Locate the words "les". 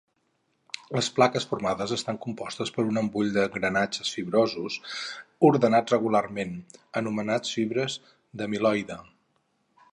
0.99-1.09